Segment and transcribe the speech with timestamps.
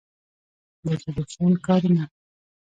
[0.83, 2.03] د ټیلیفون کارونه